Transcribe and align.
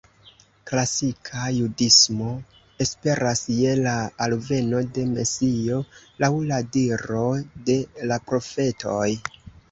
Klasika 0.69 1.41
Judismo 1.55 2.29
esperas 2.85 3.41
je 3.57 3.73
la 3.81 3.93
alveno 4.27 4.79
de 4.95 5.03
Mesio, 5.09 5.77
laŭ 6.25 6.31
la 6.53 6.57
diro 6.77 7.27
de 7.69 7.77
la 8.13 8.19
profetoj. 8.31 9.11